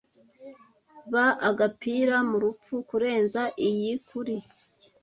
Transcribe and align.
Ba 1.11 1.25
agapira 1.49 2.15
mu 2.29 2.37
rupfu 2.43 2.75
kurenza 2.89 3.41
iyi, 3.69 3.91
"kuri, 4.07 4.35